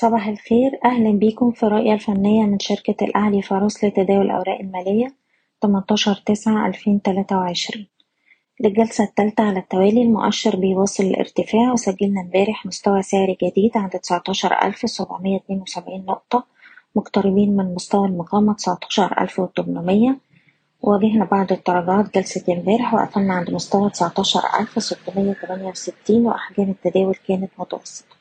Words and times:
صباح 0.00 0.28
الخير. 0.28 0.78
أهلا 0.84 1.10
بيكم 1.10 1.50
في 1.50 1.62
الرؤية 1.62 1.92
الفنية 1.94 2.44
من 2.44 2.58
شركة 2.58 3.04
الأهلي 3.04 3.42
فاروس 3.42 3.84
لتداول 3.84 4.26
الأوراق 4.26 4.60
المالية 4.60 5.14
18 5.62 6.22
تسعة 6.26 6.66
2023 6.66 7.86
للجلسة 8.60 9.04
التالتة 9.04 9.44
على 9.44 9.58
التوالي 9.58 10.02
المؤشر 10.02 10.56
بيواصل 10.56 11.04
الارتفاع 11.04 11.72
وسجلنا 11.72 12.20
امبارح 12.20 12.66
مستوى 12.66 13.02
سعري 13.02 13.36
جديد 13.42 13.76
عند 13.76 13.90
19772 13.90 16.04
نقطة. 16.06 16.44
مقتربين 16.96 17.56
من 17.56 17.74
مستوى 17.74 18.06
المقاومة 18.08 18.54
19800 18.54 20.16
واجهنا 20.80 21.24
بعض 21.24 21.52
الدرجات 21.52 22.14
جلسة 22.14 22.54
امبارح 22.54 22.94
وقفلنا 22.94 23.34
عند 23.34 23.50
مستوى 23.50 23.90
19668 23.90 26.26
وأحجام 26.26 26.70
التداول 26.70 27.14
كانت 27.28 27.50
متوسطة. 27.58 28.17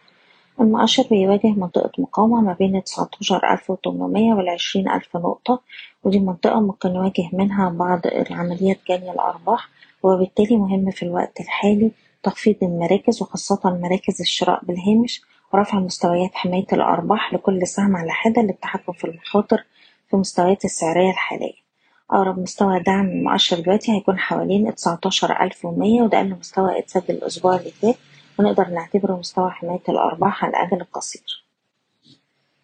المؤشر 0.60 1.04
بيواجه 1.10 1.48
منطقة 1.48 1.92
مقاومة 1.98 2.42
ما 2.42 2.54
بين 2.54 2.84
تسعتاشر 2.84 3.52
ألف 3.54 3.70
وتمنمية 3.70 4.34
والعشرين 4.34 4.89
ألف 4.89 5.18
نقطة 5.18 5.61
ودي 6.04 6.20
منطقة 6.20 6.60
ممكن 6.60 6.93
نواجه 6.93 7.29
منها 7.34 7.70
بعض 7.70 8.07
العمليات 8.07 8.79
جني 8.89 9.12
الأرباح 9.12 9.70
وبالتالي 10.04 10.57
مهم 10.57 10.92
في 10.92 11.04
الوقت 11.04 11.39
الحالي 11.39 11.92
تخفيض 12.24 12.56
المراكز 12.62 13.21
وخاصة 13.21 13.60
مراكز 13.82 14.21
الشراء 14.21 14.65
بالهامش 14.65 15.21
ورفع 15.54 15.79
مستويات 15.79 16.32
حماية 16.36 16.65
الأرباح 16.74 17.34
لكل 17.34 17.68
سهم 17.68 17.96
على 17.96 18.12
حدة 18.12 18.42
للتحكم 18.42 18.93
في 18.93 19.04
المخاطر 19.07 19.64
في 20.07 20.14
المستويات 20.14 20.65
السعرية 20.65 21.10
الحالية. 21.10 21.68
أقرب 22.12 22.39
مستوى 22.39 22.79
دعم 22.79 23.06
المؤشر 23.07 23.60
دلوقتي 23.60 23.92
هيكون 23.92 24.20
حوالين 24.20 24.76
تسعتاشر 24.76 25.42
ألف 25.43 25.65
ومية 25.65 26.01
وده 26.01 26.18
أقل 26.18 26.29
مستوى 26.39 26.79
اتسجل 26.79 27.14
الأسبوع 27.15 27.56
اللي 27.56 27.71
فات 27.71 27.96
ونقدر 28.39 28.68
نعتبره 28.69 29.15
مستوى 29.15 29.50
حماية 29.50 29.82
الأرباح 29.89 30.45
على 30.45 30.51
الأجل 30.51 30.82
القصير. 30.82 31.45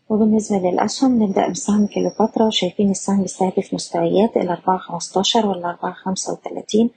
وبالنسبة 0.09 0.57
للأسهم 0.57 1.23
نبدأ 1.23 1.47
بسهم 1.49 1.87
كليوباترا. 1.87 2.45
وشايفين 2.45 2.91
السهم 2.91 3.21
بيستهدف 3.21 3.73
مستويات 3.73 4.37
الأربعة 4.37 4.77
خمستاشر 4.77 5.45
والأربعة 5.45 5.93
خمسة 5.93 6.33
وتلاتين. 6.33 6.89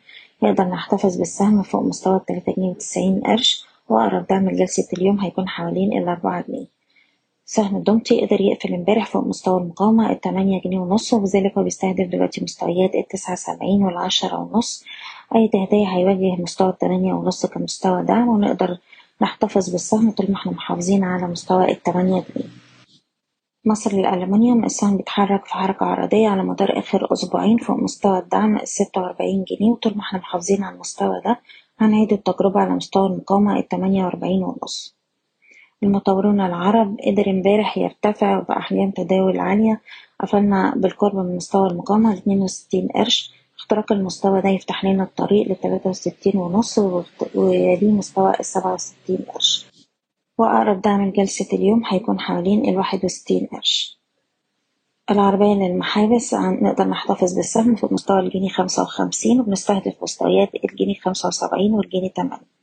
نقدر 0.43 0.65
نحتفظ 0.65 1.17
بالسهم 1.17 1.63
فوق 1.63 1.83
مستوى 1.83 2.17
التلاتة 2.17 2.55
جنيه 2.57 2.71
وتسعين 2.71 3.21
قرش. 3.21 3.67
وأقرب 3.89 4.27
دعم 4.27 4.49
لجلسة 4.51 4.89
اليوم 4.99 5.21
هيكون 5.21 5.49
حوالين 5.49 5.99
الأربعة 6.03 6.45
جنيه. 6.49 6.76
سهم 7.49 7.77
الدومتي 7.77 8.27
قدر 8.27 8.41
يقفل 8.41 8.75
امبارح 8.75 9.07
فوق 9.07 9.25
مستوى 9.27 9.61
المقاومة 9.61 10.11
التمانية 10.11 10.61
جنيه 10.61 10.79
ونص 10.79 11.13
وبذلك 11.15 11.59
هو 11.59 11.65
بيستهدف 11.65 12.07
دلوقتي 12.07 12.45
مستويات 12.45 12.95
التسعة 12.95 13.35
سبعين 13.37 13.83
والعشرة 13.85 14.39
ونص. 14.39 14.85
أي 15.35 15.49
تهدية 15.49 15.87
هيواجه 15.87 16.43
مستوى 16.43 16.69
التمانية 16.69 17.13
ونص 17.13 17.47
كمستوى 17.47 18.03
دعم 18.05 18.29
ونقدر 18.29 18.79
نحتفظ 19.23 19.71
بالسهم 19.71 20.11
طول 20.11 20.27
ما 20.31 20.37
إحنا 20.37 20.53
محافظين 20.53 21.05
على 21.05 21.27
مستوى 21.27 21.71
التمانية 21.71 22.25
جنيه. 22.35 22.49
مصر 23.65 23.93
للألمنيوم 23.97 24.65
السهم 24.65 24.97
بيتحرك 24.97 25.45
في 25.47 25.55
حركة 25.55 25.87
عرضية 25.87 26.29
على 26.29 26.43
مدار 26.43 26.79
آخر 26.79 27.13
أسبوعين 27.13 27.59
فوق 27.59 27.77
مستوى 27.77 28.19
الدعم 28.19 28.57
الستة 28.57 29.01
وأربعين 29.01 29.45
جنيه 29.45 29.71
وطول 29.71 29.95
ما 29.97 30.01
إحنا 30.01 30.19
محافظين 30.19 30.65
على 30.65 30.75
المستوى 30.75 31.21
ده 31.25 31.41
هنعيد 31.79 32.13
التجربة 32.13 32.61
على 32.61 32.71
مستوى 32.71 33.07
المقاومة 33.07 33.59
التمانية 33.59 34.05
وأربعين 34.05 34.43
ونص. 34.45 34.96
المطورون 35.87 36.41
العرب 36.41 36.97
قدر 37.07 37.31
امبارح 37.31 37.79
يرتفع 37.79 38.39
بأحجام 38.41 38.91
تداول 38.91 39.39
عالية. 39.39 39.81
قفلنا 40.21 40.75
بالقرب 40.77 41.17
من 41.17 41.37
مستوى 41.37 41.69
المقاومة 41.71 42.15
لاتنين 42.15 42.43
وستين 42.43 42.89
قرش. 42.95 43.33
اختراق 43.59 43.93
المستوى 43.93 44.41
ده 44.41 44.49
يفتح 44.49 44.85
لنا 44.85 45.03
الطريق 45.03 45.49
لتلاتة 45.49 45.91
وستين 45.91 46.37
ونص 46.41 46.79
ويليه 47.35 47.91
مستوى 47.93 48.33
السبعة 48.41 48.75
وستين 48.75 49.19
قرش. 49.35 49.67
وأقرب 50.39 50.81
دعم 50.83 51.09
لجلسة 51.09 51.57
اليوم 51.57 51.83
هيكون 51.89 52.21
حوالين 52.21 52.69
الواحد 52.69 53.05
وستين 53.05 53.47
قرش. 53.47 53.97
العربية 55.11 55.55
للمحابس 55.55 56.35
نقدر 56.35 56.85
نحتفظ 56.85 57.35
بالسهم 57.35 57.75
في 57.75 57.89
مستوى 57.91 58.21
الجنيه 58.21 58.49
خمسة 58.49 58.83
وخمسين 58.83 59.41
وبنستهدف 59.41 60.03
مستويات 60.03 60.51
الجنيه 60.55 60.95
خمسة 60.95 61.29
وسبعين 61.29 61.73
والجنيه 61.75 62.11
تمانية. 62.11 62.56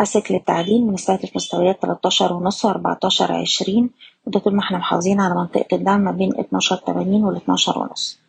أسك 0.00 0.32
للتعدين 0.32 0.86
بنستهدف 0.86 1.36
مستويات 1.36 1.82
تلاتاشر 1.82 2.32
ونص 2.32 2.64
وأربعتاشر 2.64 3.32
عشرين. 3.32 3.90
وده 4.26 4.40
طول 4.40 4.54
ما 4.54 4.60
إحنا 4.60 4.78
محافظين 4.78 5.20
على 5.20 5.34
منطقة 5.34 5.76
الدعم 5.76 6.00
ما 6.00 6.10
بين 6.10 6.32
اتناشر 6.38 6.76
تمانين 6.76 7.24
والاتناشر 7.24 7.78
ونص. 7.78 8.20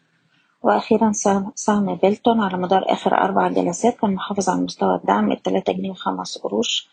وأخيرا 0.63 1.11
سهم 1.55 1.95
بيلتون 1.95 2.41
على 2.41 2.57
مدار 2.57 2.83
آخر 2.87 3.13
أربع 3.17 3.47
جلسات 3.47 3.97
كان 3.97 4.13
محافظ 4.13 4.49
على 4.49 4.61
مستوى 4.61 4.95
الدعم 4.95 5.31
التلاتة 5.31 5.73
جنيه 5.73 5.91
وخمس 5.91 6.37
قروش. 6.37 6.89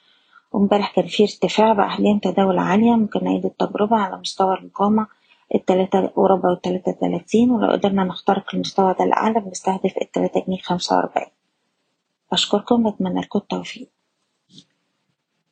وامبارح 0.53 0.95
كان 0.95 1.07
في 1.07 1.23
ارتفاع 1.23 1.73
بأحجام 1.73 2.19
تداول 2.19 2.59
عالية 2.59 2.91
ممكن 2.91 3.25
نعيد 3.25 3.45
التجربة 3.45 3.97
على 3.97 4.17
مستوى 4.17 4.59
المقاومة 4.59 5.07
التلاتة 5.55 6.11
وربع 6.17 6.51
والتلاتة 6.51 6.93
تلاتين. 6.93 7.51
ولو 7.51 7.73
قدرنا 7.73 8.05
نخترق 8.05 8.55
المستوى 8.55 8.95
ده 8.99 9.05
الأعلى 9.05 9.41
بنستهدف 9.41 9.95
التلاتة 10.03 10.45
جنيه 10.47 10.59
خمسة 10.59 10.97
وأربعين. 10.97 11.31
بشكركم 12.33 12.91
بتمنى 12.91 13.21
لكم 13.21 13.39
التوفيق. 13.39 13.89